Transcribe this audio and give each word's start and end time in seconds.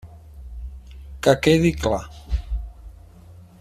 Que 1.27 1.35
quedi 1.47 1.73
clar. 1.85 2.03